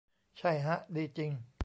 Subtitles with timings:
[0.37, 1.31] ใช่ฮะ ดีจริง